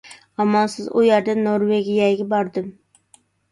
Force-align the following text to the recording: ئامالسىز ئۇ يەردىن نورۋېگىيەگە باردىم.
ئامالسىز 0.43 0.87
ئۇ 0.91 1.03
يەردىن 1.09 1.45
نورۋېگىيەگە 1.49 2.29
باردىم. 2.35 2.75